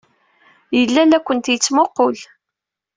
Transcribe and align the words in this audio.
Yella 0.77 1.03
la 1.05 1.19
kent-yettmuqqul. 1.21 2.17